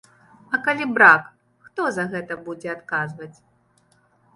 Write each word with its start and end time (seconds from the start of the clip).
А 0.53 0.59
калі 0.67 0.87
брак, 0.95 1.29
хто 1.67 1.87
за 2.01 2.09
гэта 2.17 2.33
будзе 2.51 2.69
адказваць? 2.79 3.35